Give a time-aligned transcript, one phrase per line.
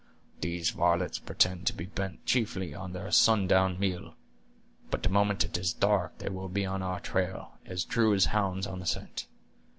[0.39, 4.15] These varlets pretend to be bent chiefly on their sun down meal,
[4.89, 8.25] but the moment it is dark they will be on our trail, as true as
[8.33, 9.27] hounds on the scent.